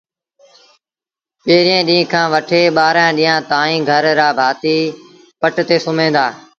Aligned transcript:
پيريݩ 1.45 1.85
ڏيݩهݩ 1.87 2.09
کآݩ 2.11 2.31
وٺي 2.33 2.61
ٻآرآݩ 2.75 3.15
ڏيݩهآݩ 3.17 3.45
تائيٚݩ 3.51 3.85
گھر 3.89 4.03
رآ 4.19 4.27
ڀآتيٚ 4.39 4.93
پٽ 5.39 5.55
تي 5.69 5.75
سُوميݩ 5.83 6.13
دآ 6.15 6.25